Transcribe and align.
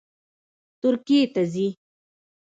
ترکیې 0.81 1.19
ته 1.33 1.41
ځي 1.53 1.67